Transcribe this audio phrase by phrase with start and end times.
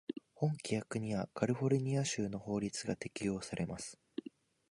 [0.33, 3.99] 本規約にはカリフォルニア州の法律が適用されます。